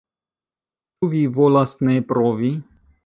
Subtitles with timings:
[0.97, 2.51] Ĉu vi volas ne provi?